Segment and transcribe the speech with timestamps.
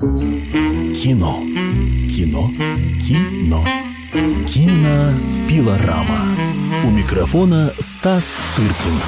[0.00, 1.42] Кино.
[2.08, 2.50] Кино.
[2.98, 3.64] Кино.
[4.48, 6.20] Кинопилорама.
[6.86, 8.98] У микрофона Стас Тыркин.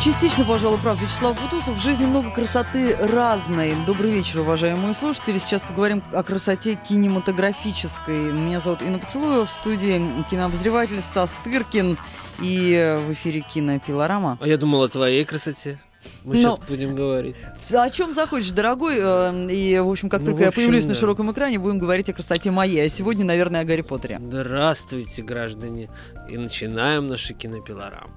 [0.00, 1.76] Частично, пожалуй, прав Вячеслав Бутусов.
[1.76, 3.74] В жизни много красоты разной.
[3.86, 5.40] Добрый вечер, уважаемые слушатели.
[5.40, 8.30] Сейчас поговорим о красоте кинематографической.
[8.30, 9.46] Меня зовут Инна Поцелуева.
[9.46, 10.00] В студии
[10.30, 11.98] кинообозреватель Стас Тыркин.
[12.38, 14.38] И в эфире кинопилорама.
[14.40, 15.80] А я думал о твоей красоте.
[16.24, 17.36] Мы Но- сейчас будем говорить.
[17.70, 18.96] О чем захочешь, дорогой.
[18.98, 21.00] Э, И, в общем, как Ну, только в я общем, появлюсь на да.
[21.00, 22.86] широком экране, будем говорить о красоте моей.
[22.86, 24.20] А сегодня, наверное, о Гарри Поттере.
[24.20, 25.88] Здравствуйте, граждане.
[26.30, 28.10] И начинаем нашу кинопилорам.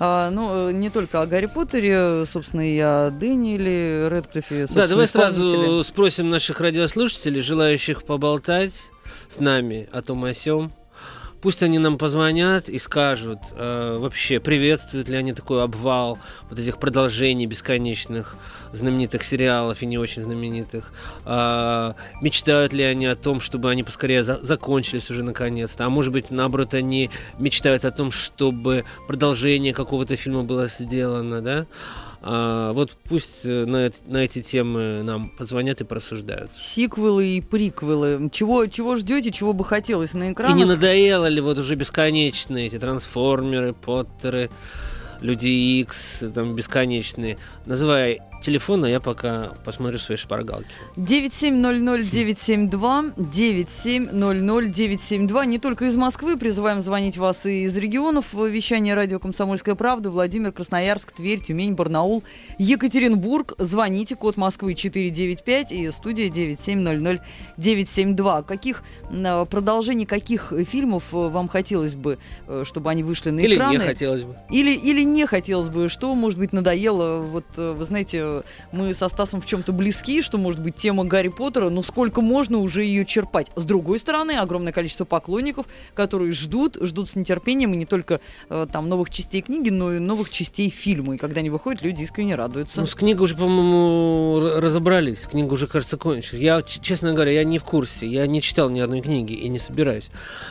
[0.00, 4.66] А, ну, э, не только о Гарри Поттере, собственно, и о Дэниеле Рэдклиффе.
[4.74, 8.72] Да, давай сразу спросим наших радиослушателей, желающих поболтать
[9.28, 10.72] с нами о том о сём.
[11.44, 16.78] Пусть они нам позвонят и скажут, э, вообще, приветствуют ли они такой обвал вот этих
[16.78, 18.34] продолжений бесконечных
[18.72, 20.90] знаменитых сериалов и не очень знаменитых.
[21.26, 25.84] А, мечтают ли они о том, чтобы они поскорее за- закончились уже наконец-то.
[25.84, 31.66] А может быть, наоборот, они мечтают о том, чтобы продолжение какого-то фильма было сделано, да?
[32.26, 36.50] А, вот пусть э, на, на эти темы нам позвонят и просуждают.
[36.58, 38.30] Сиквелы и приквелы.
[38.32, 40.56] Чего, чего ждете, чего бы хотелось на И экранах?
[40.56, 44.48] не надоело ли вот уже бесконечные эти трансформеры, Поттеры,
[45.20, 45.48] Люди
[45.80, 47.36] Икс, там бесконечные.
[47.66, 50.68] Называй телефон, а я пока посмотрю свои шпаргалки.
[50.96, 55.46] 9700972, 9700972.
[55.46, 58.34] Не только из Москвы, призываем звонить вас и из регионов.
[58.34, 62.22] Вещание радио «Комсомольская правда», Владимир, Красноярск, Тверь, Тюмень, Барнаул,
[62.58, 63.54] Екатеринбург.
[63.58, 68.42] Звоните, код Москвы 495 и студия 9700972.
[68.44, 73.54] Каких м, продолжений каких фильмов э, вам хотелось бы, э, чтобы они вышли на Или
[73.56, 73.72] экраны?
[73.72, 74.36] не хотелось бы.
[74.50, 77.22] Или, или не хотелось бы, что, может быть, надоело.
[77.22, 78.33] Вот, э, вы знаете,
[78.72, 82.58] мы со Стасом в чем-то близки, что, может быть, тема Гарри Поттера, но сколько можно
[82.58, 83.48] уже ее черпать.
[83.56, 88.66] С другой стороны, огромное количество поклонников, которые ждут, ждут с нетерпением и не только э,
[88.72, 91.14] там новых частей книги, но и новых частей фильма.
[91.14, 92.80] И когда они выходят, люди искренне радуются.
[92.80, 95.20] Ну, с книгой уже, по-моему, разобрались.
[95.20, 96.40] Книга уже, кажется, кончилась.
[96.40, 98.06] Я, честно говоря, я не в курсе.
[98.06, 100.10] Я не читал ни одной книги и не собираюсь.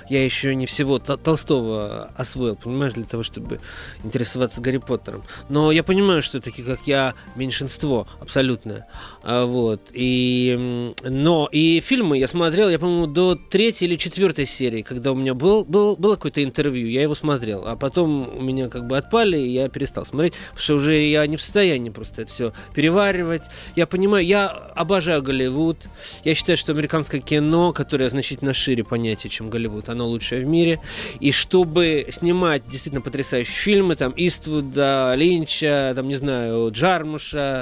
[0.09, 3.59] Я еще не всего Тол- Толстого освоил, понимаешь, для того, чтобы
[4.03, 5.23] интересоваться Гарри Поттером.
[5.49, 7.72] Но я понимаю, что такие, как я, меньшинство
[8.19, 8.87] абсолютное.
[9.23, 9.81] А, вот.
[9.93, 15.15] И, но и фильмы я смотрел, я, по-моему, до третьей или четвертой серии, когда у
[15.15, 17.65] меня был, был, было какое-то интервью, я его смотрел.
[17.67, 21.25] А потом у меня как бы отпали, и я перестал смотреть, потому что уже я
[21.27, 23.43] не в состоянии просто это все переваривать.
[23.75, 25.77] Я понимаю, я обожаю Голливуд.
[26.23, 30.81] Я считаю, что американское кино, которое значительно шире понятие, чем Голливуд, оно лучшее в мире.
[31.19, 37.52] И чтобы снимать действительно потрясающие фильмы, там, Иствуда, Линча, там, не знаю, Джармуша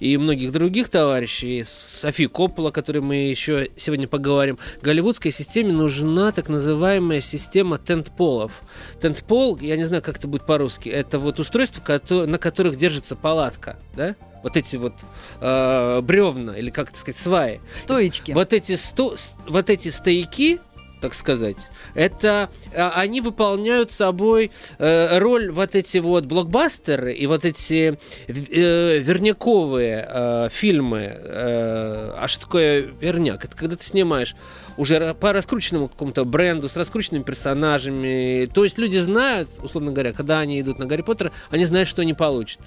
[0.00, 6.32] и многих других товарищей, Софи Коппола, о которой мы еще сегодня поговорим, голливудской системе нужна
[6.32, 8.62] так называемая система тентполов.
[9.00, 13.16] Тентпол, я не знаю, как это будет по-русски, это вот устройства, кото- на которых держится
[13.16, 14.14] палатка, да?
[14.42, 14.94] Вот эти вот
[15.40, 17.60] э, бревна, или как это сказать, сваи.
[17.72, 18.32] Стоечки.
[18.32, 19.14] Вот эти, сто,
[19.46, 20.58] вот эти стояки,
[21.02, 21.56] так сказать,
[21.94, 27.98] это а, они выполняют собой э, роль вот эти вот блокбастеры и вот эти
[28.28, 31.12] э, верняковые э, фильмы.
[31.24, 33.44] а что такое верняк?
[33.44, 34.36] Это когда ты снимаешь
[34.76, 38.48] уже по раскрученному какому-то бренду, с раскрученными персонажами.
[38.54, 42.02] То есть люди знают, условно говоря, когда они идут на Гарри Поттера, они знают, что
[42.02, 42.60] они получат.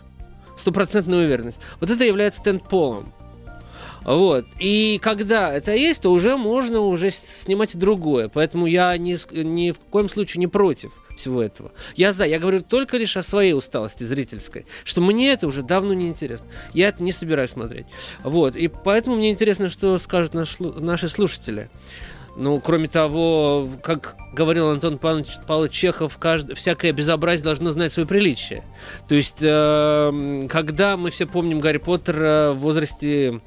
[0.57, 1.59] Стопроцентная уверенность.
[1.79, 3.13] Вот это является тентполом.
[4.06, 4.46] Вот.
[4.60, 8.30] И когда это есть, то уже можно уже снимать другое.
[8.30, 11.72] Поэтому я ни, ни в коем случае не против всего этого.
[11.96, 12.26] Я за.
[12.26, 14.66] Я говорю только лишь о своей усталости зрительской.
[14.84, 16.48] Что мне это уже давно не интересно.
[16.74, 17.88] Я это не собираюсь смотреть.
[18.24, 18.56] Вот.
[18.56, 21.70] И поэтому мне интересно, что скажут наш наши слушатели.
[22.38, 26.58] Ну, кроме того, как говорил Антон Павлович, Павлович Чехов, кажд...
[26.58, 28.66] всякое безобразие должно знать свое приличие.
[29.08, 33.40] То есть, эм, когда мы все помним Гарри Поттера в возрасте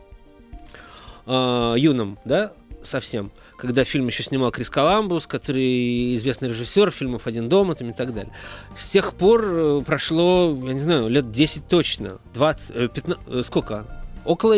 [1.28, 2.52] э, юном, да,
[2.82, 7.92] совсем, когда фильм еще снимал Крис Коламбус, который известный режиссер фильмов «Один дома» там, и
[7.92, 8.32] так далее.
[8.76, 13.42] С тех пор э, прошло, я не знаю, лет 10 точно, 20, э, 15, э,
[13.44, 14.04] сколько?
[14.24, 14.56] Около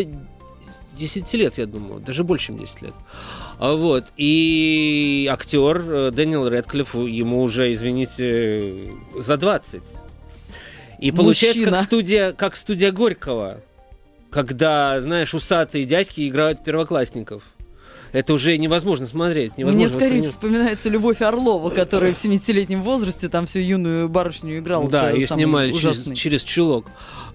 [1.01, 2.95] 10 лет, я думаю, даже больше, чем 10 лет.
[3.59, 4.07] А Вот.
[4.17, 9.83] И актер э, Дэниел Рэдклифф, ему уже, извините, за 20.
[11.01, 11.77] И получается, Мужчина.
[11.79, 13.63] как студия, как студия Горького,
[14.31, 17.43] когда, знаешь, усатые дядьки играют первоклассников.
[18.12, 19.56] Это уже невозможно смотреть.
[19.56, 24.88] Невозможно Мне скорее вспоминается Любовь Орлова, которая в 70-летнем возрасте там всю юную барышню играла.
[24.91, 26.17] Да, ее снимали через, ужасный.
[26.17, 26.87] через чулок.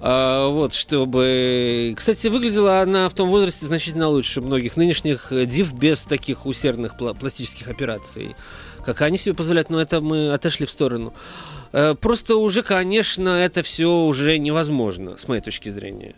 [0.02, 1.94] А, вот, чтобы...
[1.96, 7.18] Кстати, выглядела она в том возрасте значительно лучше многих нынешних див без таких усердных пла-
[7.18, 8.36] пластических операций,
[8.86, 11.14] как они себе позволяют, но это мы отошли в сторону.
[11.72, 16.16] Э, Просто уже, конечно, это все уже невозможно, с моей точки зрения.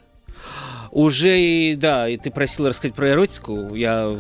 [0.92, 4.16] Уже да, и ты просил рассказать про эротику, я...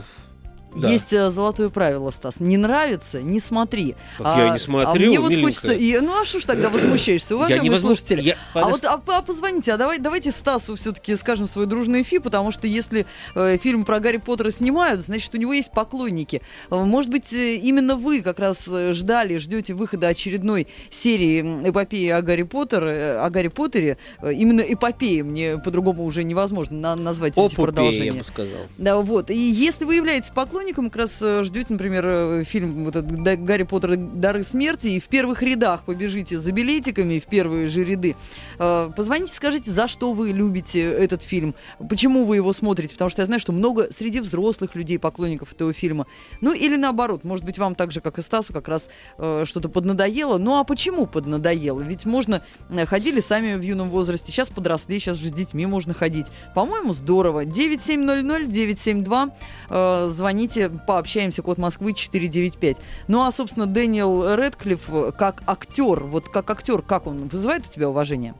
[0.76, 0.90] да.
[0.90, 2.40] Есть э, золотое правило, Стас.
[2.40, 3.96] Не нравится, не смотри.
[4.18, 5.46] Так я и не смотрю, а мне вот миленькая.
[5.54, 5.72] хочется...
[5.74, 8.22] и- ну а что ж тогда возмущаешься, Я уважаемые возму- слушатели?
[8.22, 12.20] я- А вот а, а позвоните, а давай, давайте Стасу все-таки скажем свой дружный эфи,
[12.20, 16.42] потому что если э, фильм про Гарри Поттера снимают, значит, у него есть поклонники.
[16.70, 22.22] Э, Может быть, э, именно вы как раз ждали, ждете выхода очередной серии эпопеи о
[22.22, 23.98] Гарри Поттере, о Гарри Поттере.
[24.22, 28.12] Именно эпопеи, мне по-другому уже невозможно на- назвать эти Опупей, я продолжения.
[28.20, 28.60] бы сказал.
[28.78, 29.32] Да, вот.
[29.32, 33.36] И если вы являетесь поклонником, как раз э, ждете, например, э, фильм вот этот «Да-
[33.36, 38.16] Гарри Поттер Дары смерти, и в первых рядах побежите за билетиками в первые же ряды.
[38.60, 41.56] Э, Позвоните, скажите, за что вы любите этот фильм,
[41.90, 45.74] почему вы его смотрите, потому что я знаю, что много среди взрослых людей поклонников этого
[45.74, 46.08] фильма.
[46.42, 50.38] Ну или наоборот, может быть, вам так же, как и Стасу, как раз что-то поднадоело.
[50.38, 51.82] Ну а почему поднадоело?
[51.82, 52.42] Ведь можно
[52.86, 56.28] ходили сами в юном возрасте, сейчас подросли, сейчас же с детьми можно ходить.
[56.56, 57.46] По-моему, здорово.
[57.46, 59.32] 9700-972.
[59.70, 60.47] Э, звоните,
[60.86, 61.42] пообщаемся.
[61.42, 62.78] Код Москвы 495.
[63.08, 67.72] Ну а, собственно, Дэниел Редклифф э, как актер, вот как актер, как он вызывает у
[67.72, 68.36] тебя уважение?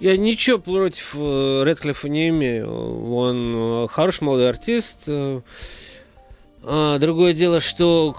[0.00, 3.14] Я ничего против э, Редклиффа не имею.
[3.14, 5.08] Он э, хороший молодой артист.
[6.64, 8.14] А, другое дело, что,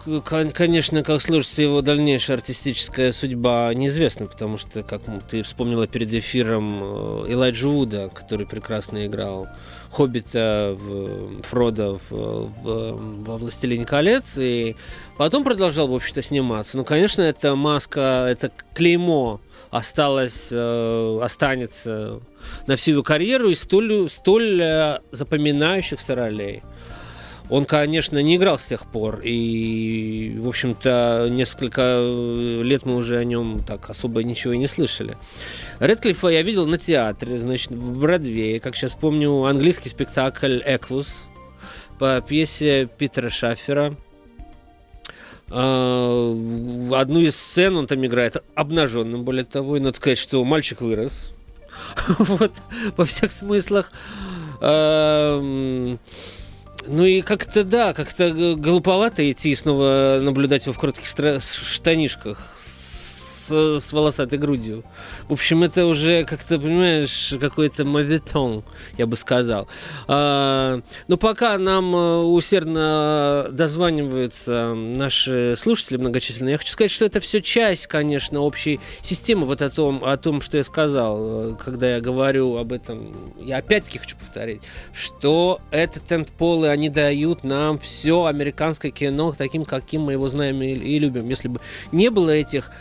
[0.53, 6.81] конечно, как сложится его дальнейшая артистическая судьба, неизвестно, потому что, как ты вспомнила перед эфиром
[6.83, 9.47] э, Элайджа Вуда, который прекрасно играл
[9.91, 14.75] Хоббита, в, Фрода в, в- во «Властелине колец», и
[15.17, 16.75] потом продолжал, в общем-то, сниматься.
[16.75, 19.39] Ну, конечно, это маска, это клеймо
[19.71, 22.19] осталось, э, останется
[22.67, 26.61] на всю его карьеру из столь, столь э, запоминающихся ролей.
[27.49, 33.17] Он, конечно, не играл с тех пор, и, в общем-то, несколько э, лет мы уже
[33.17, 35.17] о нем так особо ничего и не слышали.
[35.79, 41.25] Редклиффа я видел на театре, значит, в Бродвее, как сейчас помню, английский спектакль «Эквус»
[41.99, 43.97] по пьесе Питера Шаффера.
[45.51, 46.31] А,
[46.95, 51.31] Одну из сцен он там играет обнаженным, более того, и надо сказать, что мальчик вырос.
[52.17, 52.53] Вот,
[52.95, 53.91] во всех смыслах.
[56.87, 62.39] Ну и как-то, да, как-то глуповато идти и снова наблюдать его в коротких штанишках
[63.43, 64.83] с, с волосатой грудью.
[65.27, 68.63] В общем, это уже как-то, понимаешь, какой-то моветон,
[68.97, 69.67] я бы сказал.
[70.07, 77.19] А, но пока нам э, усердно дозваниваются наши слушатели многочисленные, я хочу сказать, что это
[77.19, 81.95] все часть, конечно, общей системы, вот о том, о том, что я сказал, э, когда
[81.95, 83.33] я говорю об этом.
[83.39, 84.61] Я опять-таки хочу повторить,
[84.93, 90.73] что это тентполы, они дают нам все американское кино таким, каким мы его знаем и,
[90.73, 91.29] и любим.
[91.29, 91.59] Если бы
[91.91, 92.71] не было этих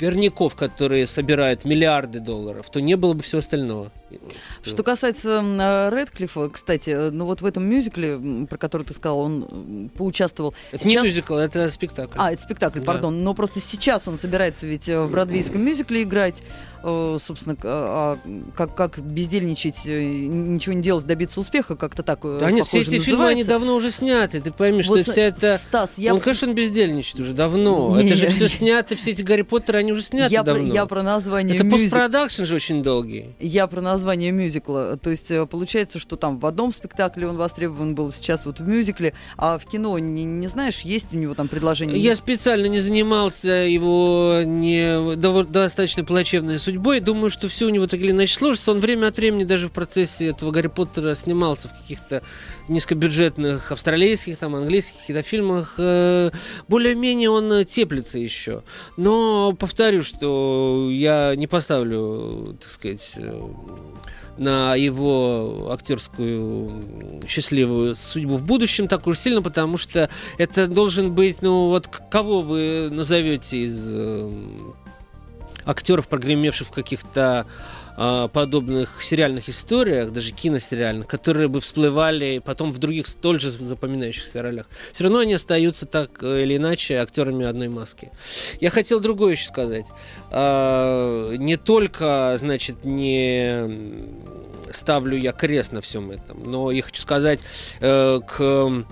[0.00, 3.90] верняков, которые собирают миллиарды долларов, то не было бы всего остального.
[4.62, 5.58] Что касается м,
[5.94, 10.54] Редклиффа, кстати, ну вот в этом мюзикле, про который ты сказал, он поучаствовал.
[10.72, 12.16] Это Сейчас- не мюзикл, это спектакль.
[12.18, 12.86] А, это спектакль, Да.
[12.86, 13.22] пардон.
[13.24, 16.42] Но просто сейчас он собирается ведь э, в бродвейском мюзикле играть.
[16.82, 18.18] Э, Собственно, а,
[18.56, 22.98] как, как бездельничать, э, ничего не делать, добиться успеха, как-то так Да нет, все эти
[23.00, 23.50] фильмы, они называется.
[23.50, 24.40] давно уже сняты.
[24.40, 25.58] Ты пойми, что Вот, вся это...
[25.68, 28.00] Стас, я, Он, конечно, он бездельничает уже давно.
[28.00, 30.54] Не, это же я- все снято, все эти Гарри Поттеры, они уже сняты я, про,
[30.54, 30.72] давно.
[30.72, 31.98] я про название Это мюзикла.
[31.98, 33.34] постпродакшн же очень долгий.
[33.40, 34.96] Я про название мюзикла.
[34.96, 38.68] То есть э, получается, что там в одном спектакле он востребован был, сейчас вот в
[38.68, 41.98] мюзикле, а в кино не, не знаешь, есть у него там предложение?
[41.98, 47.00] Я специально не занимался его не достаточно плачевной судьбой.
[47.00, 48.72] Думаю, что все у него так или иначе сложится.
[48.72, 52.22] Он время от времени даже в процессе этого Гарри Поттера снимался в каких-то
[52.68, 55.74] низкобюджетных австралийских, там, английских каких-то фильмах.
[55.78, 56.30] Э,
[56.68, 58.62] Более-менее он э, теплится еще.
[58.96, 63.14] Но повторю, что я не поставлю, так сказать,
[64.38, 71.42] на его актерскую счастливую судьбу в будущем так уж сильно, потому что это должен быть,
[71.42, 74.74] ну вот кого вы назовете из эм,
[75.66, 77.46] актеров, прогремевших в каких-то
[77.96, 84.42] а, подобных сериальных историях, даже киносериальных, которые бы всплывали потом в других столь же запоминающихся
[84.42, 84.68] ролях.
[84.92, 88.10] Все равно они остаются так э, или иначе актерами одной маски.
[88.60, 89.86] Я хотел другое еще сказать.
[90.30, 94.06] А, не только, значит, не
[94.72, 97.40] ставлю я крест на всем этом, но я хочу сказать
[97.80, 98.84] э, к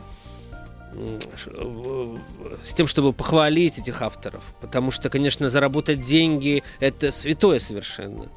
[2.65, 4.43] с тем, чтобы похвалить этих авторов.
[4.61, 8.29] Потому что, конечно, заработать деньги– это святое совершенно.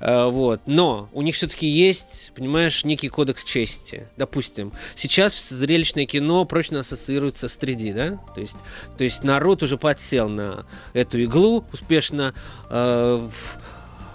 [0.00, 0.60] Э, Вот.
[0.66, 4.08] Но у них все-таки есть, понимаешь, некий кодекс чести.
[4.16, 8.20] Допустим, сейчас зрелищное кино прочно ассоциируется с 3D, да?
[8.34, 8.56] То есть,
[8.96, 12.34] то есть народ уже подсел на эту иглу успешно.
[12.70, 13.28] э,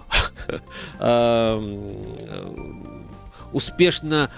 [1.00, 3.05] эм,
[3.53, 4.31] успешно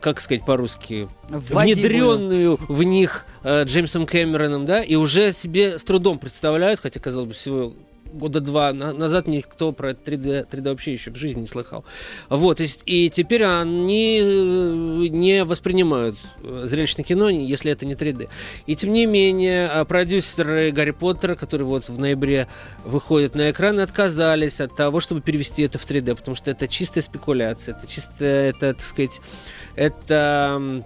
[0.00, 6.18] как сказать по-русски, внедренную в них э, Джеймсом Кэмероном, да, и уже себе с трудом
[6.18, 7.72] представляют, хотя, казалось бы, всего
[8.12, 11.84] года два на- назад никто про 3D, 3D вообще еще в жизни не слыхал.
[12.28, 18.28] Вот, есть, и теперь они э, не воспринимают э, зрелищное кино, если это не 3D.
[18.66, 22.48] И тем не менее, э, продюсеры Гарри Поттера, которые вот в ноябре
[22.84, 27.02] выходят на экраны, отказались от того, чтобы перевести это в 3D, потому что это чистая
[27.02, 29.20] спекуляция, это чистая, это, так сказать,
[29.74, 30.82] это а,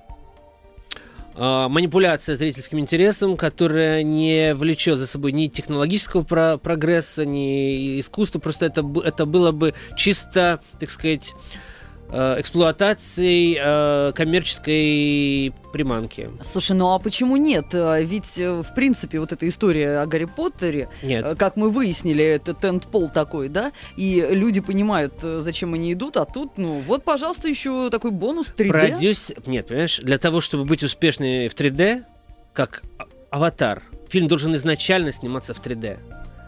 [1.40, 8.40] манипуляция зрительским интересом, которая не влечет за собой ни технологического про- прогресса, ни искусства.
[8.40, 11.32] Просто это, это было бы чисто, так сказать,
[12.11, 16.31] эксплуатацией э, коммерческой приманки.
[16.43, 17.67] Слушай, ну а почему нет?
[17.73, 21.25] А Ведь, э, в принципе, вот эта история о Гарри Поттере, Нет.
[21.25, 23.73] э, как мы выяснили, это тент-пол такой, да?
[23.97, 28.49] И люди понимают, э, зачем они идут, а тут, ну, вот, пожалуйста, еще такой бонус
[28.57, 28.69] 3D.
[28.69, 29.33] Продюс...
[29.47, 32.05] Нет, понимаешь, для того, чтобы быть успешной в 3D,
[32.52, 32.83] как
[33.31, 35.99] аватар, фильм должен изначально сниматься в 3D.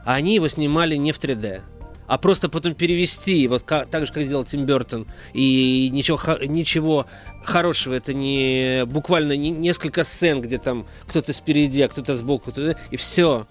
[0.04, 1.62] А они его снимали не в 3D.
[2.06, 5.06] А просто потом перевести, вот ка- так же, как сделал Тим Бертон.
[5.32, 7.06] И ничего, ничего
[7.44, 12.52] хорошего, это не буквально не- несколько сцен, где там кто-то спереди, а кто-то сбоку,
[12.90, 13.46] и все.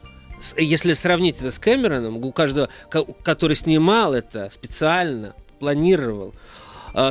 [0.58, 6.34] Если сравнить это с Кэмероном, у каждого, ко- который снимал это специально, планировал,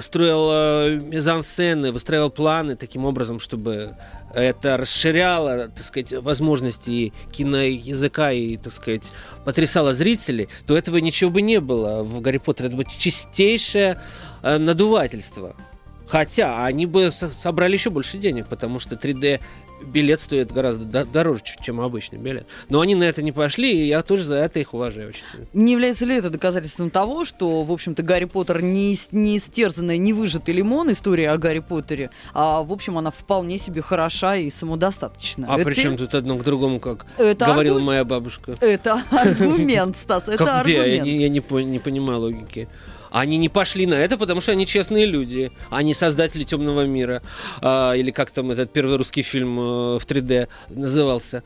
[0.00, 3.96] строил э, мизансцены, выстраивал планы таким образом, чтобы
[4.34, 9.02] это расширяло, так сказать, возможности киноязыка и, так сказать,
[9.44, 12.68] потрясало зрителей, то этого ничего бы не было в Гарри Поттере.
[12.68, 14.00] Это бы чистейшее
[14.42, 15.56] э, надувательство.
[16.06, 19.40] Хотя они бы со- собрали еще больше денег, потому что 3D
[19.82, 22.46] билет стоит гораздо до- дороже, чем обычный билет.
[22.68, 25.46] Но они на это не пошли, и я тоже за это их уважаю очень сильно.
[25.52, 30.12] Не является ли это доказательством того, что, в общем-то, Гарри Поттер не, не истерзанная, не
[30.12, 35.46] выжатый лимон, история о Гарри Поттере, а, в общем, она вполне себе хороша и самодостаточна.
[35.49, 38.56] А Это- при чем тут одно к другому, как это говорила аргу- моя бабушка?
[38.60, 41.06] Это аргумент, Стас, это аргумент.
[41.06, 41.40] я не
[41.78, 42.68] понимаю логики.
[43.10, 45.50] Они не пошли на это, потому что они честные люди.
[45.70, 47.22] Они создатели темного мира.
[47.60, 49.62] А, или как там этот первый русский фильм э,
[49.98, 51.42] в 3D назывался.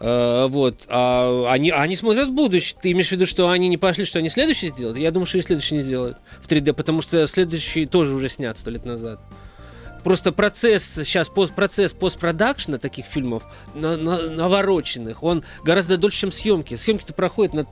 [0.00, 0.84] А, вот.
[0.88, 2.78] А они, они смотрят в будущее.
[2.80, 4.98] Ты имеешь в виду, что они не пошли, что они следующий сделают?
[4.98, 8.58] Я думаю, что и следующий не сделают в 3D, потому что следующий тоже уже снят
[8.58, 9.20] сто лет назад.
[10.02, 13.42] Просто процесс сейчас, пост, процесс постпродакшна таких фильмов,
[13.74, 16.76] на- на- навороченных, он гораздо дольше, чем съемки.
[16.76, 17.66] Съемки-то проходят на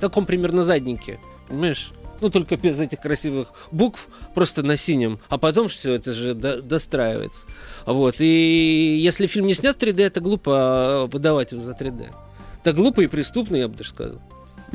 [0.00, 1.90] таком примерно заднике, понимаешь?
[2.24, 5.18] Ну, только без этих красивых букв, просто на синем.
[5.28, 7.46] А потом все это же до- достраивается.
[7.84, 8.14] Вот.
[8.18, 12.14] И если фильм не снят в 3D, это глупо а, выдавать его за 3D.
[12.62, 14.22] Это глупо и преступно, я бы даже сказал.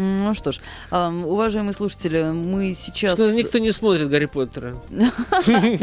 [0.01, 0.59] Ну что ж,
[0.91, 3.15] уважаемые слушатели, мы сейчас...
[3.15, 4.81] Что никто не смотрит Гарри Поттера.
[4.89, 5.11] Ну,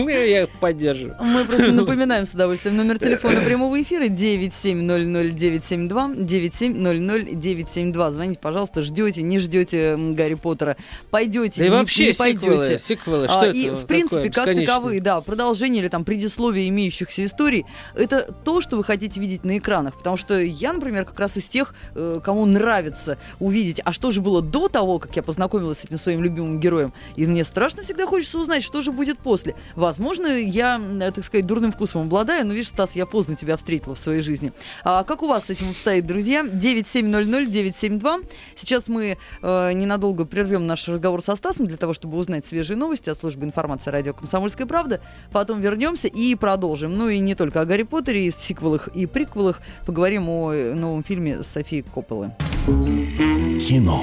[0.08, 1.16] Я их поддерживаю.
[1.20, 8.10] Мы просто напоминаем с удовольствием номер телефона прямого эфира 9700972, 9700972.
[8.12, 10.76] Звоните, пожалуйста, ждете, не ждете Гарри Поттера,
[11.10, 12.78] пойдете, Да и не, вообще не сиквелы, пойдете.
[12.82, 17.66] сиквелы, А, что и, в принципе, как таковые, да, продолжение или там предисловие имеющихся историй,
[17.94, 19.98] это то, что вы хотите видеть на экранах.
[19.98, 24.20] Потому что я, например, как раз из тех, э, кому нравится увидеть, а что же
[24.20, 26.92] было до того, как я познакомилась с этим своим любимым героем.
[27.16, 29.54] И мне страшно всегда хочется узнать, что же будет после.
[29.74, 33.94] Возможно, я, э, так сказать, дурным вкусом обладаю, но видишь, Стас, я поздно тебя встретила
[33.94, 34.52] в своей жизни.
[34.84, 36.44] А как у вас с этим обстоит, друзья?
[36.44, 38.28] 9700-972.
[38.56, 43.10] Сейчас мы э, ненадолго прервем наш разговор со Стасом для того, чтобы узнать свежие новости
[43.10, 45.00] от службы информации радио «Комсомольская правда».
[45.32, 46.96] Потом вернемся и продолжим.
[46.96, 49.60] Ну и не только о Гарри Поттере, и сиквелах и приквелах.
[49.84, 52.32] Поговорим о э, новом фильме Софии Копполы.
[52.66, 53.95] Кино.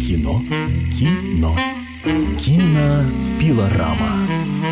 [0.00, 0.42] Кино.
[0.90, 1.56] Кино.
[2.38, 4.26] Кинопилорама.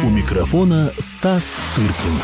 [0.05, 2.19] У микрофона Стас Тыркин.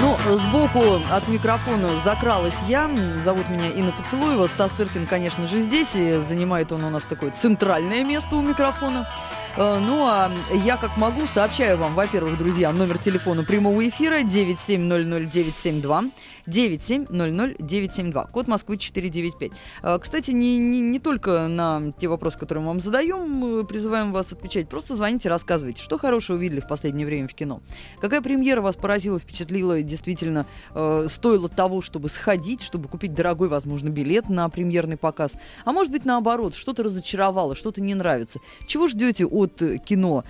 [0.00, 2.88] Ну, сбоку от микрофона закралась я.
[3.24, 4.46] Зовут меня Инна Поцелуева.
[4.46, 5.94] Стас Тыркин, конечно же, здесь.
[5.94, 9.08] И занимает он у нас такое центральное место у микрофона.
[9.56, 16.10] Э, Ну а я как могу сообщаю вам, во-первых, друзья, номер телефона прямого эфира 9700972.
[16.46, 18.30] 9700972.
[18.30, 19.52] Код Москвы 495.
[19.82, 24.32] Э, Кстати, не, не, не только на те вопросы, которые мы вам задаем, призываем вас
[24.32, 24.68] отвечать.
[24.68, 27.60] Просто звоните, рассказывайте, что хорошего увидели в последнее время в кино.
[28.00, 33.88] Какая премьера вас поразила, впечатлила, действительно э, стоило того, чтобы сходить, чтобы купить дорогой, возможно,
[33.88, 35.32] билет на премьерный показ.
[35.64, 38.38] А может быть, наоборот, что-то разочаровало, что-то не нравится.
[38.66, 40.24] Чего ждете от э, кино?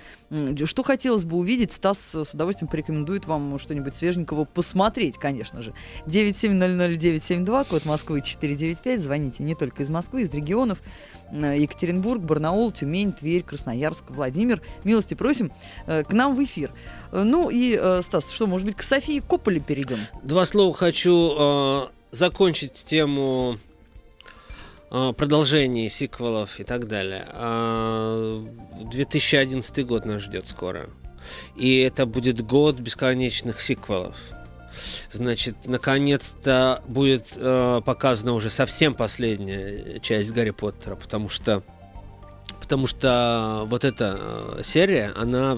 [0.65, 1.73] Что хотелось бы увидеть?
[1.73, 5.73] Стас с удовольствием порекомендует вам что-нибудь свеженького посмотреть, конечно же.
[6.07, 9.01] 9700972, код Москвы 495.
[9.01, 10.79] Звоните не только из Москвы, из регионов.
[11.31, 14.61] Э, Екатеринбург, Барнаул, Тюмень, Тверь, Красноярск, Владимир.
[14.83, 15.51] Милости просим
[15.85, 16.71] э, к нам в эфир.
[17.11, 19.99] Э, Ну и, э, Стас, что, может быть, к Софии Копполе перейдем?
[20.23, 23.57] Два слова хочу э, закончить тему
[24.89, 27.27] э, продолжений, сиквелов и так далее.
[27.33, 28.41] А,
[28.81, 30.89] 2011 год нас ждет скоро.
[31.57, 34.15] И это будет год бесконечных сиквелов.
[35.11, 41.63] Значит, наконец-то будет э, показана уже совсем последняя часть Гарри Поттера, потому что
[42.67, 45.57] потому что вот эта э, серия, она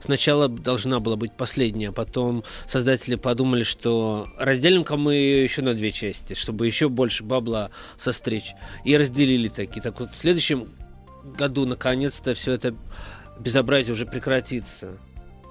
[0.00, 5.74] сначала должна была быть последняя, а потом создатели подумали, что разделим-ка мы ее еще на
[5.74, 8.54] две части, чтобы еще больше бабла состричь.
[8.84, 9.80] И разделили такие.
[9.80, 10.68] Так вот, в следующем
[11.38, 12.74] году, наконец-то, все это
[13.38, 14.98] безобразие уже прекратится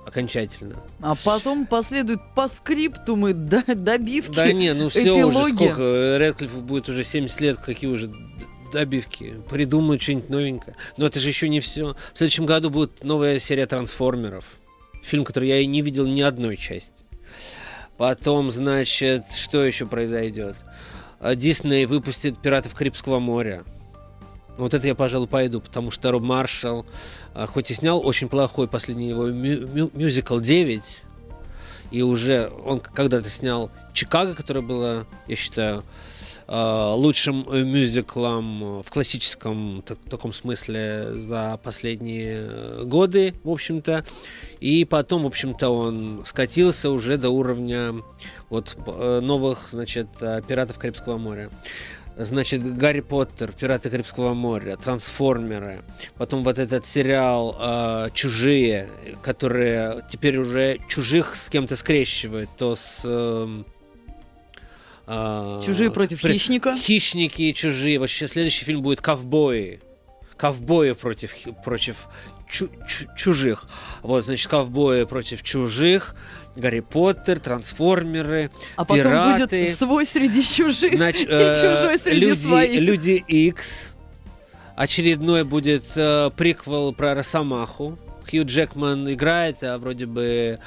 [0.06, 0.76] окончательно.
[1.02, 4.36] А потом последуют по скриптумы до- добивки.
[4.36, 5.56] Да не, ну все уже эпилоги.
[5.66, 8.12] сколько, Редклиффу будет уже 70 лет, какие уже
[8.72, 10.76] добивки, придумают что-нибудь новенькое.
[10.98, 11.96] Но это же еще не все.
[12.14, 14.46] В следующем году будет новая серия трансформеров.
[15.04, 17.04] Фильм, который я и не видел ни одной части.
[17.98, 20.56] Потом, значит, что еще произойдет?
[21.20, 23.64] А, Дисней выпустит «Пиратов Карибского моря».
[24.58, 26.86] Вот это я, пожалуй, пойду, потому что Роб Маршалл,
[27.34, 30.82] а, хоть и снял очень плохой последний его мю- мю- мюзикл «9»,
[31.92, 35.84] и уже он когда-то снял «Чикаго», которое было, я считаю,
[36.48, 43.50] а, лучшим э, мюзиклом э, в классическом так- таком смысле за последние э, годы, в
[43.50, 44.06] общем-то.
[44.60, 47.96] И потом, в общем-то, он скатился уже до уровня
[48.50, 50.08] вот новых, значит,
[50.48, 51.50] «Пиратов Карибского моря».
[52.18, 55.82] Значит, Гарри Поттер, Пираты Карибского моря, Трансформеры,
[56.18, 58.90] потом вот этот сериал э, Чужие,
[59.22, 63.66] которые теперь уже чужих с кем-то скрещивают, то с эм,
[65.08, 66.78] э, Чужие против при- хищника.
[66.78, 68.00] Хищники и чужие.
[68.00, 69.82] Вообще следующий фильм будет Ковбои.
[70.38, 71.34] Ковбои против,
[71.66, 72.08] против
[72.50, 73.66] чу- чу- чужих.
[74.04, 76.16] Вот, значит, ковбои против чужих.
[76.56, 79.66] Гарри Поттер, трансформеры, А потом пираты.
[79.66, 82.80] будет свой среди чужих Нач- и э, чужой среди люди, своих.
[82.82, 83.90] Люди X.
[84.76, 87.98] Очередной будет э, приквел про Росомаху.
[88.30, 90.58] Хью Джекман играет, а вроде бы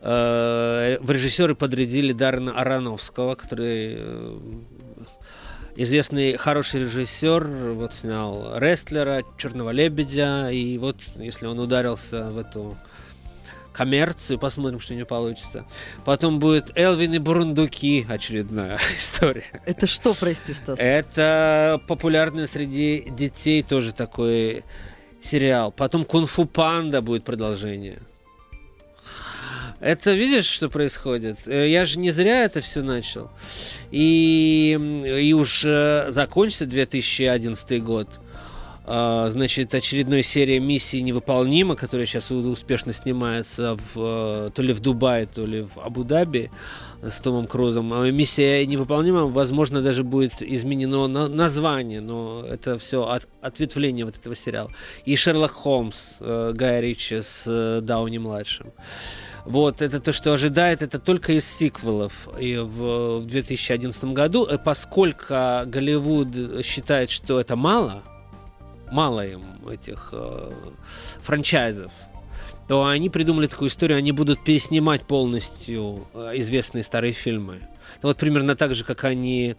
[0.00, 4.38] э, в режиссеры подрядили Даррена Аронофского, который э,
[5.76, 7.44] известный хороший режиссер,
[7.74, 12.76] вот снял Рестлера, Черного лебедя, и вот если он ударился в эту
[13.74, 15.66] коммерцию, посмотрим, что у него получится.
[16.04, 19.44] Потом будет Элвин и Бурундуки, очередная история.
[19.66, 20.78] Это что, прости, Стас?
[20.78, 24.64] Это популярный среди детей тоже такой
[25.20, 25.72] сериал.
[25.72, 28.00] Потом Кунг-фу Панда будет продолжение.
[29.80, 31.46] Это видишь, что происходит?
[31.46, 33.30] Э, Я же не зря это все начал.
[33.90, 34.78] И,
[35.18, 35.60] и уж
[36.08, 38.08] закончится 2011 год.
[38.86, 44.80] А, Значит, очередной серия миссии невыполнима, которая сейчас успешно снимается в, э, то ли в
[44.80, 46.50] Дубае, то ли в Абу-Даби
[47.02, 47.92] с Томом Крузом.
[47.94, 54.18] А Миссия невыполнима, возможно, даже будет изменено на- название, но это все от, ответвление вот
[54.18, 54.70] этого сериала.
[55.06, 58.72] И Шерлок Холмс э, Гая Ричи с э, Дауни младшим.
[59.46, 64.48] Вот, это то, что ожидает, это только из сиквелов и в, в 2011 году.
[64.64, 65.24] Поскольку
[65.66, 68.02] Голливуд считает, что это мало,
[68.90, 70.50] мало им этих э,
[71.22, 71.92] франчайзов,
[72.68, 77.60] то они придумали такую историю, они будут переснимать полностью э, известные старые фильмы.
[78.02, 79.56] Ну, вот примерно так же, как они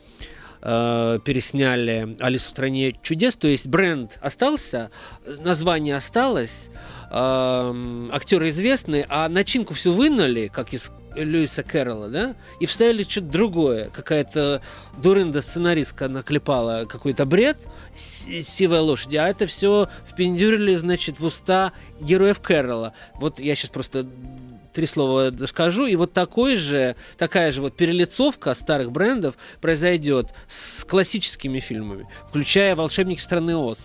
[0.66, 4.90] э, пересняли «Алису в стране чудес», то есть бренд остался,
[5.40, 6.70] название осталось,
[7.12, 13.28] эм, актеры известные, а начинку всю вынули, как из Льюиса Кэрролла, да, и вставили что-то
[13.28, 13.90] другое.
[13.90, 14.62] Какая-то
[15.02, 17.58] дурында сценаристка наклепала какой-то бред,
[17.96, 22.94] сивая лошадь, а это все впендюрили, значит, в уста героев Кэрролла.
[23.16, 24.06] Вот я сейчас просто
[24.76, 30.84] три слова скажу, и вот такой же, такая же вот перелицовка старых брендов произойдет с
[30.84, 33.80] классическими фильмами, включая «Волшебники страны Оз».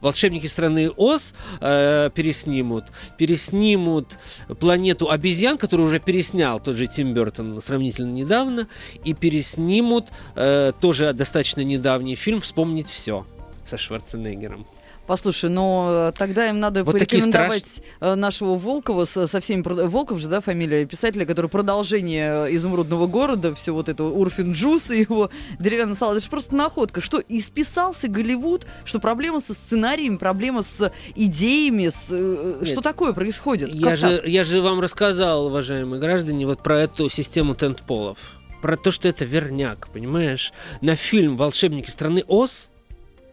[0.00, 2.84] волшебники страны Оз э, переснимут,
[3.18, 4.18] переснимут
[4.58, 8.68] планету обезьян, которую уже переснял тот же Тим Бертон сравнительно недавно,
[9.04, 13.26] и переснимут э, тоже достаточно недавний фильм «Вспомнить все»
[13.66, 14.66] со Шварценеггером.
[15.10, 17.84] Послушай, но тогда им надо Вот порекомендовать страш...
[18.00, 19.62] Э, нашего Волкова со, со всеми...
[19.62, 25.00] Волков же, да, фамилия писателя, который продолжение «Изумрудного города», все вот это Урфин Джус и
[25.00, 26.18] его деревянная салат.
[26.18, 27.00] Это же просто находка.
[27.00, 28.68] Что, исписался Голливуд?
[28.84, 31.88] Что проблема со сценариями, проблема с идеями?
[31.88, 32.06] С...
[32.10, 33.74] Э, Нет, что такое происходит?
[33.74, 38.18] Я же, я же вам рассказал, уважаемые граждане, вот про эту систему тентполов.
[38.62, 40.52] Про то, что это верняк, понимаешь?
[40.80, 42.69] На фильм «Волшебники страны Оз»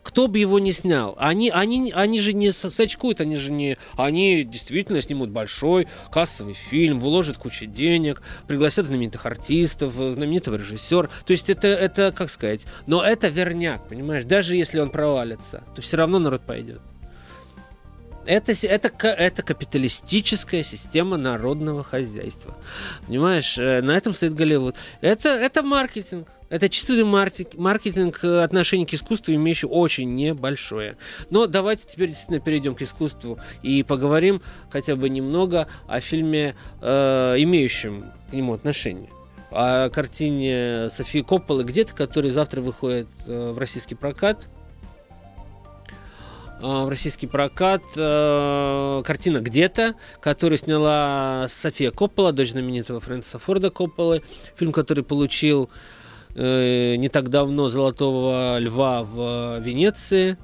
[0.07, 1.17] кто бы его не снял.
[1.19, 3.77] Они, они, они же не сачкуют, они же не...
[3.97, 11.09] Они действительно снимут большой кассовый фильм, вложат кучу денег, пригласят знаменитых артистов, знаменитого режиссера.
[11.25, 14.23] То есть это, это, как сказать, но это верняк, понимаешь?
[14.23, 16.81] Даже если он провалится, то все равно народ пойдет.
[18.27, 22.57] Это, это, это капиталистическая система народного хозяйства.
[23.07, 24.75] Понимаешь, э, на этом стоит Голливуд.
[24.99, 26.27] Это, это маркетинг.
[26.49, 30.97] Это чистый маркетинг э, отношений к искусству, имеющий очень небольшое.
[31.29, 37.35] Но давайте теперь действительно перейдем к искусству и поговорим хотя бы немного о фильме, э,
[37.37, 39.09] имеющем к нему отношение.
[39.51, 44.49] О картине Софии Копполы «Где-то», который завтра выходит э, в российский прокат.
[46.59, 53.69] Э, в российский прокат э, картина «Где-то», которую сняла София Коппола, дочь знаменитого Фрэнсиса Форда
[53.69, 54.23] Копполы.
[54.55, 55.69] Фильм, который получил
[56.35, 60.37] э, не так давно «Золотого льва» в Венеции.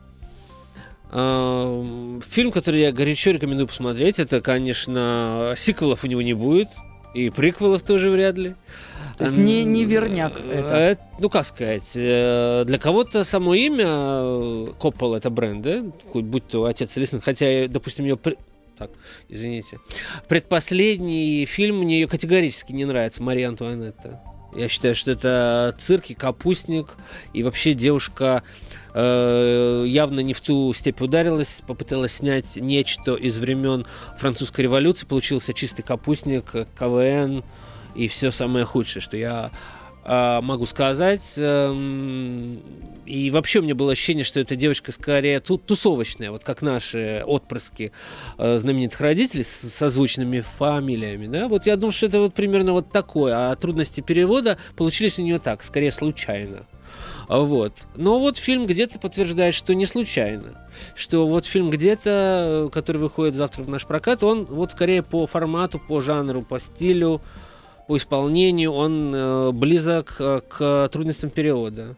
[1.12, 4.20] Э, фильм, который я горячо рекомендую посмотреть.
[4.20, 6.70] Это, конечно, сиквелов у него не будет.
[7.14, 8.56] И приквелов тоже вряд ли.
[9.18, 10.76] То есть не, не верняк это.
[10.76, 11.02] это.
[11.20, 15.84] Ну, как сказать, э, для кого-то само имя э, Коппол это бренд, да?
[16.12, 17.22] Хоть будь то отец или сын.
[17.22, 18.18] Хотя, допустим, ее
[18.78, 18.90] так,
[19.30, 19.80] извините.
[20.28, 24.22] Предпоследний фильм мне ее категорически не нравится, Мария Антуанетта.
[24.56, 26.96] Я считаю, что это цирк и капустник,
[27.34, 28.44] и вообще девушка
[28.94, 33.86] э, явно не в ту степь ударилась, попыталась снять нечто из времен
[34.18, 37.44] французской революции, получился чистый капустник, КВН,
[37.96, 39.52] и все самое худшее, что я
[40.06, 41.34] э, могу сказать.
[41.38, 41.74] Э,
[43.06, 47.24] и вообще у меня было ощущение, что эта девочка скорее ту тусовочная, вот как наши
[47.26, 47.92] отпрыски
[48.38, 51.28] э, знаменитых родителей с созвучными фамилиями.
[51.28, 51.48] Да?
[51.48, 53.52] Вот я думаю, что это вот примерно вот такое.
[53.52, 56.66] А трудности перевода получились у нее так, скорее случайно.
[57.28, 57.74] Вот.
[57.96, 60.68] Но вот фильм где-то подтверждает, что не случайно.
[60.96, 65.80] Что вот фильм где-то, который выходит завтра в наш прокат, он вот скорее по формату,
[65.80, 67.22] по жанру, по стилю,
[67.88, 71.96] по исполнению он э, близок э, к трудностям перевода.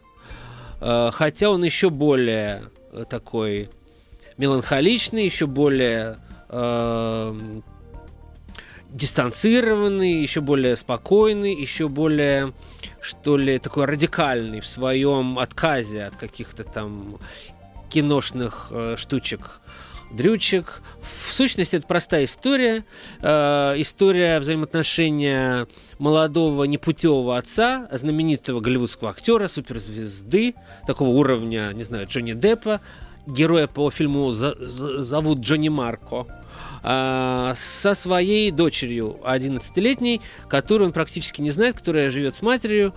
[0.81, 3.69] Э, хотя он еще более э, такой
[4.37, 6.17] меланхоличный, еще более
[6.49, 7.61] э,
[8.89, 12.53] дистанцированный, еще более спокойный, еще более,
[13.01, 17.19] что ли, такой радикальный в своем отказе от каких-то там
[17.89, 19.61] киношных э, штучек
[20.15, 20.81] дрючек.
[21.01, 22.85] В сущности, это простая история.
[23.21, 25.67] Э, история взаимоотношения
[25.99, 30.55] молодого непутевого отца, знаменитого голливудского актера, суперзвезды,
[30.87, 32.81] такого уровня, не знаю, Джонни Деппа.
[33.27, 36.27] Героя по фильму зовут Джонни Марко
[36.83, 42.93] э, со своей дочерью 11-летней, которую он практически не знает, которая живет с матерью.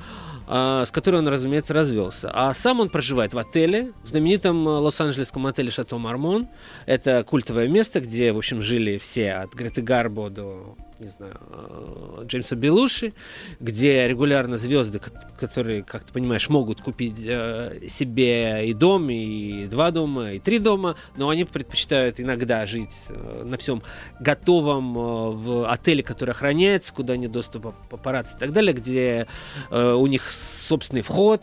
[0.51, 2.31] А, с которой он, разумеется, развелся.
[2.33, 6.49] А сам он проживает в отеле, в знаменитом э, лос-анджелесском отеле Шато Мармон.
[6.87, 12.23] Это культовое место, где, в общем, жили все от Греты Гарбо до не знаю, э,
[12.25, 13.13] Джеймса Белуши,
[13.61, 15.01] где регулярно звезды,
[15.39, 20.59] которые, как ты понимаешь, могут купить э, себе и дом, и два дома, и три
[20.59, 23.83] дома, но они предпочитают иногда жить э, на всем
[24.21, 29.27] готовом в отеле, который охраняется, куда нет доступа папарацци и так далее, где
[29.71, 31.43] у них собственный вход,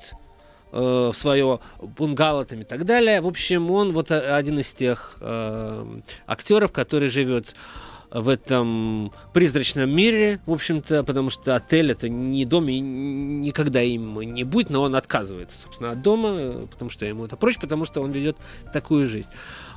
[0.71, 3.21] в свое бунгало там и так далее.
[3.21, 7.55] В общем, он вот один из тех э, актеров, который живет
[8.15, 14.21] в этом призрачном мире, в общем-то, потому что отель это не дом и никогда им
[14.21, 18.01] не будет, но он отказывается, собственно, от дома, потому что ему это проще, потому что
[18.01, 18.37] он ведет
[18.71, 19.27] такую жизнь.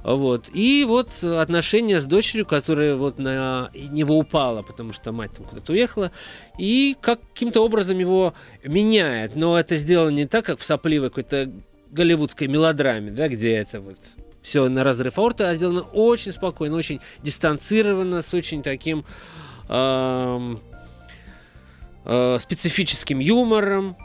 [0.05, 0.48] Вот.
[0.55, 5.72] И вот отношения с дочерью, которая вот на него упала, потому что мать там куда-то
[5.72, 6.12] уехала,
[6.59, 9.35] и каким-то образом его меняет.
[9.35, 11.51] Но это сделано не так, как в сопливой какой-то
[11.90, 13.98] голливудской мелодраме, да, где это вот
[14.48, 19.04] все на разрыв аорты, а сделано очень спокойно, очень дистанцированно, с очень таким
[19.68, 20.56] э,
[22.40, 23.96] специфическим юмором.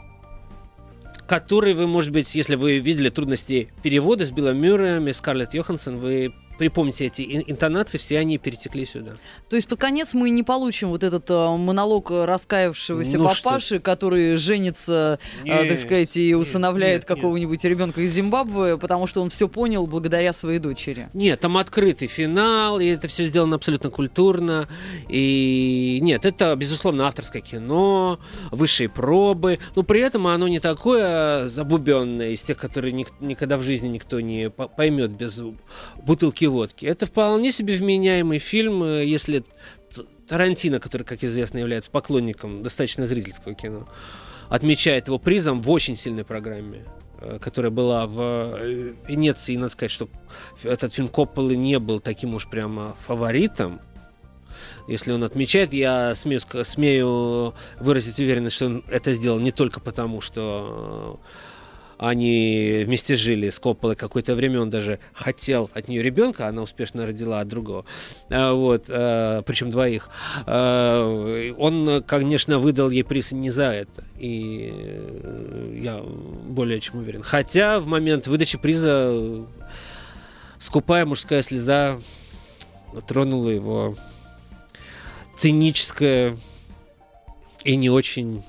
[1.26, 5.96] который вы, может быть, если вы видели трудности перевода с Биллом Мюрреем и Скарлетт Йоханссон,
[5.96, 9.12] вы припомните эти интонации, все они перетекли сюда.
[9.48, 13.80] То есть под конец мы не получим вот этот э, монолог раскаявшегося ну папаши, что?
[13.80, 19.30] который женится, нет, э, так сказать, и усыновляет какого-нибудь ребенка из Зимбабве, потому что он
[19.30, 21.08] все понял благодаря своей дочери.
[21.14, 24.68] Нет, там открытый финал, и это все сделано абсолютно культурно.
[25.08, 28.18] И нет, это, безусловно, авторское кино,
[28.50, 33.62] высшие пробы, но при этом оно не такое забубенное из тех, которые ник- никогда в
[33.62, 35.40] жизни никто не поймет без
[35.96, 36.86] бутылки бутылки водки.
[36.86, 39.44] Это вполне себе вменяемый фильм, э, если
[40.26, 43.86] Тарантино, который, как известно, является поклонником достаточно зрительского кино,
[44.48, 46.84] отмечает его призом в очень сильной программе
[47.20, 48.20] э, которая была в
[48.60, 50.08] э, Венеции, и надо сказать, что
[50.62, 53.80] этот фильм Копполы не был таким уж прямо фаворитом.
[54.88, 60.20] Если он отмечает, я смею, смею выразить уверенность, что он это сделал не только потому,
[60.20, 61.20] что
[62.08, 67.06] они вместе жили с Копполой какое-то время, он даже хотел от нее ребенка, она успешно
[67.06, 67.84] родила от другого,
[68.30, 70.08] а, вот, а, причем двоих.
[70.46, 77.22] А, он, конечно, выдал ей приз не за это, и э, я более чем уверен.
[77.22, 79.46] Хотя в момент выдачи приза
[80.58, 82.00] скупая мужская слеза
[83.06, 83.96] тронула его
[85.36, 86.38] циническое
[87.64, 88.42] и не очень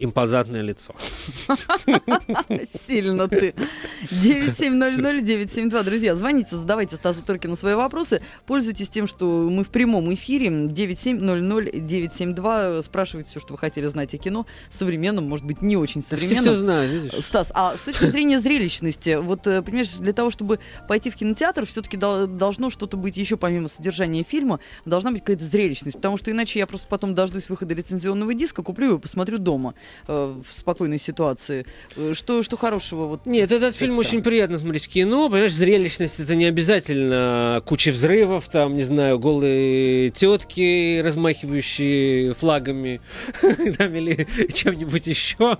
[0.00, 0.92] импозантное лицо.
[2.86, 3.54] Сильно ты.
[4.10, 5.84] 9700-972.
[5.84, 8.20] Друзья, звоните, задавайте Стасу Торкину свои вопросы.
[8.46, 10.48] Пользуйтесь тем, что мы в прямом эфире.
[10.48, 12.82] 9700-972.
[12.82, 14.46] Спрашивайте все, что вы хотели знать о кино.
[14.70, 16.38] Современном, может быть, не очень современном.
[16.38, 17.12] Все, все знают, видишь.
[17.22, 21.66] Стас, а с точки зрения зрелищности, вот, э, понимаешь, для того, чтобы пойти в кинотеатр,
[21.66, 26.58] все-таки должно что-то быть еще помимо содержания фильма, должна быть какая-то зрелищность, потому что иначе
[26.58, 29.74] я просто потом дождусь выхода лицензионного диска, куплю его, посмотрю дома
[30.06, 31.66] э, в спокойной ситуации.
[31.96, 33.06] Э, что, что хорошего?
[33.06, 35.28] Вот Нет, этот фильм очень приятно смотреть в кино.
[35.28, 43.00] Понимаешь, зрелищность это не обязательно куча взрывов, там, не знаю, голые тетки, размахивающие флагами
[43.78, 45.58] там, или чем-нибудь еще.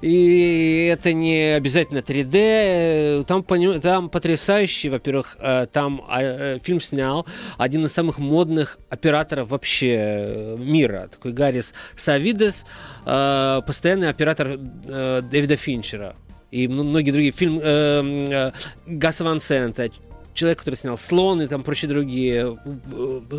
[0.00, 3.24] И это не обязательно 3D.
[3.24, 3.44] Там,
[3.80, 7.26] там потрясающий, во-первых, э, там а, фильм снял
[7.58, 11.08] один из самых модных операторов вообще мира.
[11.10, 12.64] Такой Гаррис Савидес.
[13.06, 13.29] Э,
[13.66, 16.16] постоянный оператор э, Дэвида Финчера
[16.50, 18.52] и многие другие фильмы э, э,
[18.86, 19.88] Гаса Ван Сента,
[20.34, 22.58] человек, который снял «Слон» и там прочие другие.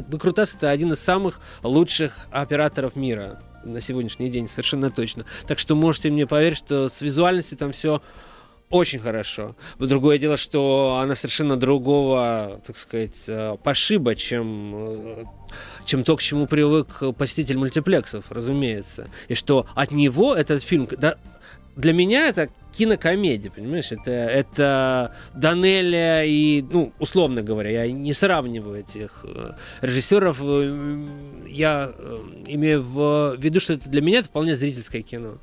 [0.08, 5.26] Бакрутас— это один из самых лучших операторов мира на сегодняшний день, совершенно точно.
[5.48, 8.02] Так что можете мне поверить, что с визуальностью там все
[8.72, 9.56] очень хорошо.
[9.78, 15.26] Другое дело, что она совершенно другого, так сказать, э, пошиба, чем, э,
[15.86, 19.10] чем то, к чему привык посетитель мультиплексов, разумеется.
[19.28, 20.88] И что от него этот фильм...
[20.98, 21.18] Да,
[21.76, 23.92] для меня это кинокомедия, понимаешь?
[23.92, 30.40] Это, это Данеля и, ну, условно говоря, я не сравниваю этих э, режиссеров.
[31.48, 31.94] Я
[32.48, 35.40] имею в виду, что это для меня это вполне зрительское кино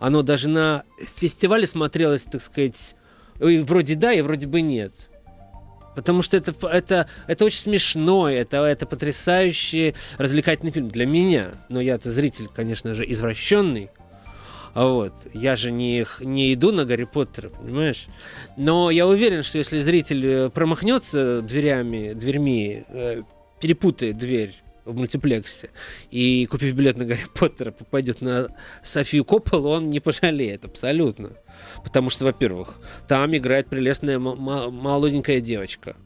[0.00, 0.84] оно даже на
[1.14, 2.96] фестивале смотрелось, так сказать,
[3.38, 4.92] вроде да, и вроде бы нет.
[5.94, 11.50] Потому что это, это, это очень смешно, это, это потрясающий развлекательный фильм для меня.
[11.68, 13.90] Но я-то зритель, конечно же, извращенный.
[14.74, 15.12] Вот.
[15.34, 18.06] Я же не, не иду на Гарри Поттера, понимаешь?
[18.56, 23.22] Но я уверен, что если зритель э, промахнется дверями, дверьми, э,
[23.60, 25.70] перепутает дверь в мультиплексе
[26.10, 28.48] и, купив билет на Гарри Поттера, попадет на
[28.82, 31.32] Софию Копполу, он не пожалеет абсолютно.
[31.84, 35.96] Потому что, во-первых, там играет прелестная молоденькая девочка.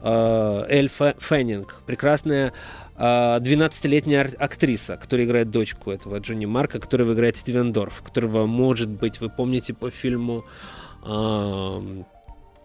[0.00, 2.52] А, Эль Феннинг, прекрасная
[2.96, 8.88] 12-летняя а, актриса, которая играет дочку этого Джонни Марка, которого играет Стивен Дорф, которого, может
[8.88, 10.44] быть, вы помните по фильму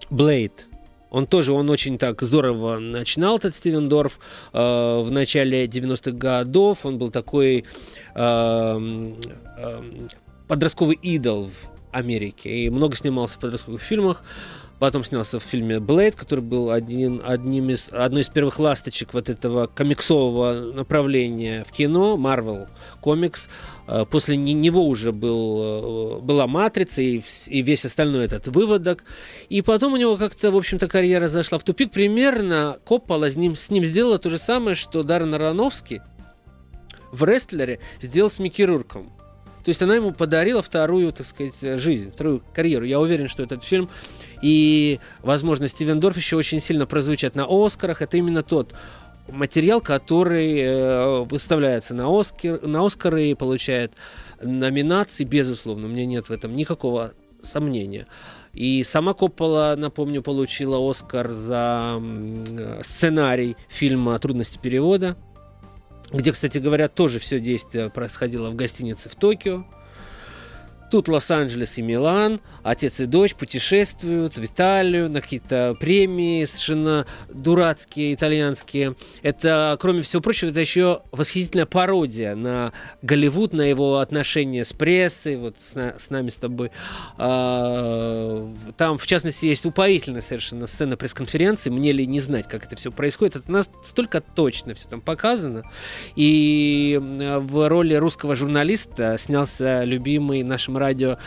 [0.10, 0.68] Блейд,
[1.12, 4.18] он тоже, он очень так здорово начинал, этот Стивен Дорф,
[4.54, 6.86] э, в начале 90-х годов.
[6.86, 7.66] Он был такой
[8.16, 9.14] э,
[9.58, 9.82] э,
[10.48, 12.50] подростковый идол в Америке.
[12.50, 14.24] И много снимался в подростковых фильмах.
[14.82, 19.30] Потом снялся в фильме «Блейд», который был один, одним из, одной из первых ласточек вот
[19.30, 22.68] этого комиксового направления в кино, Marvel
[23.00, 23.48] комикс.
[23.86, 29.04] А, после него уже был, э, была «Матрица» и, и весь остальной этот выводок.
[29.50, 31.92] И потом у него как-то, в общем-то, карьера зашла в тупик.
[31.92, 36.02] Примерно Коппола с ним, с ним сделала то же самое, что Даррен Аронофский
[37.12, 39.14] в «Рестлере» сделал с Микки Рурком.
[39.64, 42.86] То есть она ему подарила вторую, так сказать, жизнь, вторую карьеру.
[42.86, 43.90] Я уверен, что этот фильм
[44.42, 48.02] и, возможно, Стивен Дорф еще очень сильно прозвучат на Оскарах.
[48.02, 48.74] Это именно тот
[49.28, 53.94] материал, который э, выставляется на, Оскар, на Оскары и получает
[54.42, 58.08] номинации, безусловно, у меня нет в этом никакого сомнения.
[58.54, 62.02] И сама Коппола, напомню, получила Оскар за
[62.84, 65.16] сценарий фильма «Трудности перевода»,
[66.14, 69.66] где, кстати говоря, тоже все действие происходило в гостинице в Токио.
[70.92, 78.14] Тут Лос-Анджелес и Милан, отец и дочь путешествуют в Италию на какие-то премии совершенно дурацкие,
[78.14, 78.96] итальянские.
[79.22, 82.74] Это, кроме всего прочего, это еще восхитительная пародия на
[83.04, 86.72] Голливуд, на его отношения с прессой, вот с, на, с нами с тобой.
[87.18, 91.70] А, там, в частности, есть упоительная совершенно сцена пресс-конференции.
[91.70, 93.38] Мне ли не знать, как это все происходит.
[93.38, 95.64] Это настолько точно все там показано.
[96.18, 101.18] И в роли русского журналиста снялся любимый нашим радио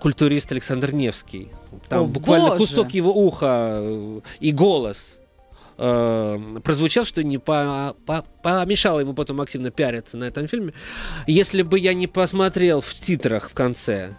[0.00, 1.48] культурист Александр Невский.
[1.88, 2.58] Там О, буквально боже!
[2.58, 5.18] кусок его уха э, и голос
[5.78, 10.74] э, прозвучал, что не по, по- помешало ему потом активно пиариться на этом фильме.
[11.26, 14.16] Если бы я не посмотрел в титрах в конце,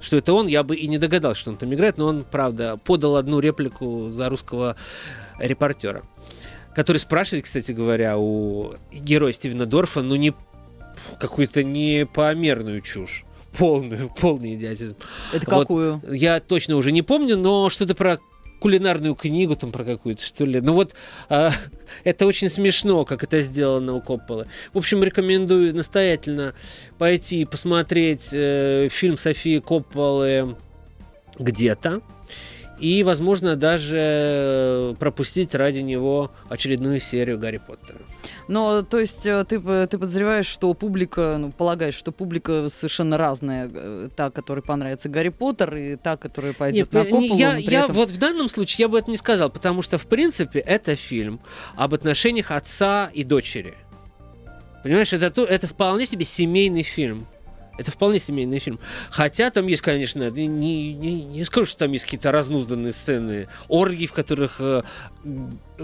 [0.00, 2.76] что это он, я бы и не догадался, что он там играет, но он, правда,
[2.76, 4.76] подал одну реплику за русского
[5.38, 6.02] репортера,
[6.74, 10.32] который спрашивает, кстати говоря, у героя Стивена Дорфа, ну не
[11.18, 13.24] какую-то непомерную чушь.
[13.56, 14.96] Полную, полный идиотизм.
[15.32, 15.60] Это Вот.
[15.60, 16.02] какую?
[16.10, 18.18] Я точно уже не помню, но что-то про
[18.60, 20.60] кулинарную книгу там про какую-то, что ли.
[20.60, 20.94] Ну вот,
[21.28, 21.50] а,
[22.04, 24.46] это очень смешно, как это сделано у Копполы.
[24.72, 26.54] В общем, рекомендую настоятельно
[26.98, 30.56] пойти посмотреть э, фильм Софии Копполы
[31.38, 32.02] где-то.
[32.80, 37.98] И, возможно, даже пропустить ради него очередную серию Гарри Поттера.
[38.48, 43.70] Но, то есть, э, ты, ты подозреваешь, что публика, ну, полагаешь, что публика совершенно разная.
[43.72, 47.36] э, Та, которой понравится Гарри Поттер, и та, которая пойдет на не- Копполу.
[47.38, 50.06] я, я этом- вот в данном случае я бы это не сказал, потому что, в
[50.06, 51.38] принципе, это фильм
[51.76, 53.74] об отношениях отца и дочери.
[54.82, 57.26] Понимаешь, это, то, это вполне себе семейный фильм.
[57.80, 58.78] Это вполне семейный фильм.
[59.08, 64.04] Хотя там есть, конечно, не, не, не скажу, что там есть какие-то разнузданные сцены, оргии,
[64.04, 64.82] в которых э,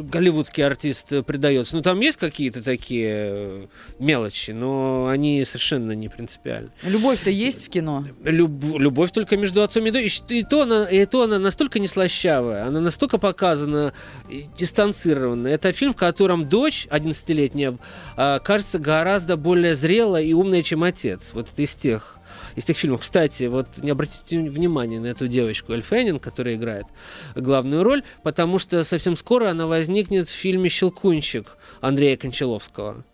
[0.02, 1.76] голливудский артист предается.
[1.76, 3.66] Ну, там есть какие-то такие э,
[3.98, 6.70] мелочи, но они совершенно не принципиальны.
[6.82, 8.04] Любовь-то есть в кино?
[8.22, 10.06] Люб- любовь только между отцом и дочерью.
[10.28, 13.92] И то, она, и то она настолько не слащавая, она настолько показана
[14.28, 15.48] и дистанцированно.
[15.48, 17.76] Это фильм, в котором дочь 11-летняя
[18.16, 21.30] а, кажется гораздо более зрелой и умной, чем отец.
[21.32, 22.15] Вот это из тех
[22.56, 23.02] из тех фильмов.
[23.02, 26.86] Кстати, вот не обратите внимание на эту девочку Эль Феннинг, которая играет
[27.34, 33.04] главную роль, потому что совсем скоро она возникнет в фильме «Щелкунчик» Андрея Кончаловского.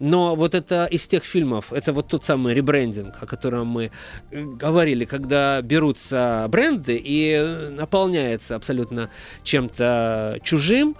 [0.00, 3.90] Но вот это из тех фильмов, это вот тот самый ребрендинг, о котором мы
[4.30, 9.10] э, говорили, когда берутся бренды и э, наполняется абсолютно
[9.42, 10.96] чем-то чужим.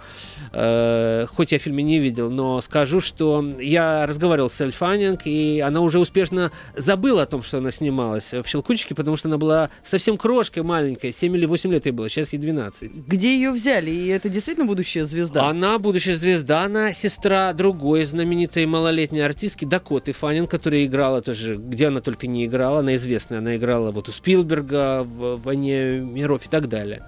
[0.51, 5.59] Э, хоть я фильме не видел, но скажу, что я разговаривал с Эль Фаннинг, и
[5.59, 9.69] она уже успешно забыла о том, что она снималась в «Щелкунчике», потому что она была
[9.83, 13.07] совсем крошкой маленькой, 7 или 8 лет ей было, сейчас ей 12.
[13.07, 13.91] Где ее взяли?
[13.91, 15.47] И это действительно будущая звезда?
[15.47, 21.87] Она будущая звезда, она сестра другой знаменитой малолетней артистки Дакоты Фанин, которая играла тоже, где
[21.87, 26.49] она только не играла, она известная, она играла вот у Спилберга, в «Войне миров» и
[26.49, 27.03] так далее.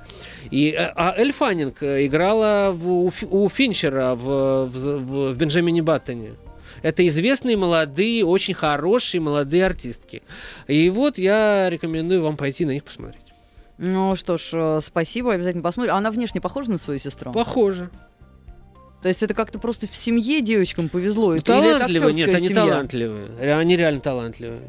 [0.52, 5.32] И, э, а Эль Фаннинг э, играла в- у, Фи- у Финчера в, в, в-
[5.34, 6.34] в «Бенджамине Баттоне».
[6.84, 10.22] Это известные, молодые, очень хорошие молодые артистки.
[10.68, 13.22] И вот я рекомендую вам пойти на них посмотреть.
[13.78, 15.96] Ну что ж, э, спасибо, обязательно посмотрим.
[15.96, 17.32] Она внешне похожа на свою сестру?
[17.32, 17.90] Похоже.
[19.02, 21.34] То есть это как-то просто в семье девочкам повезло?
[21.34, 22.66] Ну, талантливые, нет, они семья?
[22.66, 23.56] талантливые.
[23.58, 24.62] Они реально талантливые.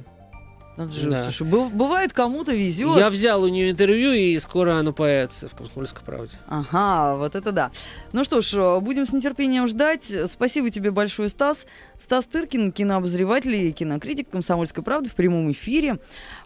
[0.79, 1.25] Же, Да.
[1.25, 2.97] слушай, быв- бывает кому-то везет.
[2.97, 6.33] Я взял у нее интервью, и скоро оно появится в «Комсомольской правде».
[6.49, 7.71] Ага, вот это да.
[8.12, 10.11] Ну что ж, э, будем с нетерпением ждать.
[10.33, 11.66] Спасибо тебе большое, Стас.
[12.01, 15.99] Стас Тыркин, кинообозреватель и кинокритик «Комсомольской правды» в прямом эфире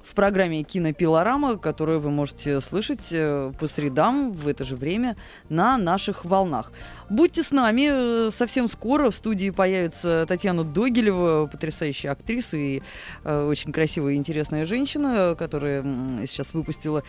[0.07, 5.17] в программе «Кинопилорама», которую вы можете слышать э, по средам в это же время
[5.49, 6.71] на наших волнах.
[7.11, 7.89] Будьте с нами.
[8.29, 12.83] э, Совсем скоро в студии появится Татьяна Догилева, потрясающая актриса и
[13.25, 15.83] э, очень красивая и интересная женщина, которая
[16.27, 17.03] сейчас выпустила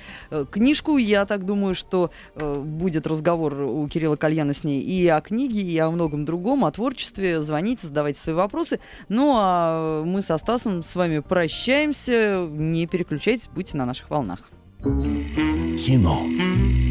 [0.52, 0.98] книжку.
[0.98, 5.78] Я так думаю, что будет разговор у Кирилла Кальяна с ней и о книге, и
[5.78, 7.42] о многом другом, о творчестве.
[7.42, 8.80] Звоните, задавайте свои вопросы.
[9.10, 12.48] Ну а мы со Стасом с вами прощаемся.
[12.50, 14.50] Не переключайтесь, будьте на наших волнах.
[14.82, 16.24] Кино.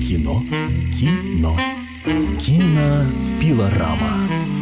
[0.01, 0.43] Кино.
[0.93, 1.57] Кино.
[2.39, 4.57] Кинопилорама.